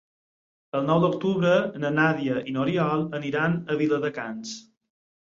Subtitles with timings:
[0.77, 1.51] El nou d'octubre
[1.83, 4.57] na Nàdia i n'Oriol aniran a Viladecans.